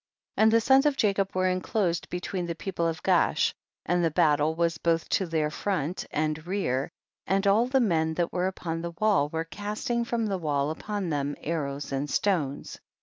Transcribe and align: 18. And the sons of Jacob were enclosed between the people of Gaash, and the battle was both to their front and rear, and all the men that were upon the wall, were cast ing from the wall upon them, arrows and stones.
18. 0.35 0.41
And 0.43 0.51
the 0.51 0.61
sons 0.61 0.87
of 0.87 0.97
Jacob 0.97 1.29
were 1.35 1.47
enclosed 1.47 2.09
between 2.09 2.47
the 2.47 2.55
people 2.55 2.87
of 2.87 3.03
Gaash, 3.03 3.53
and 3.85 4.03
the 4.03 4.09
battle 4.09 4.55
was 4.55 4.79
both 4.79 5.07
to 5.09 5.27
their 5.27 5.51
front 5.51 6.07
and 6.09 6.47
rear, 6.47 6.89
and 7.27 7.45
all 7.45 7.67
the 7.67 7.79
men 7.79 8.15
that 8.15 8.33
were 8.33 8.47
upon 8.47 8.81
the 8.81 8.95
wall, 8.99 9.29
were 9.29 9.43
cast 9.45 9.91
ing 9.91 10.03
from 10.03 10.25
the 10.25 10.39
wall 10.39 10.71
upon 10.71 11.09
them, 11.09 11.35
arrows 11.43 11.91
and 11.91 12.09
stones. 12.09 12.79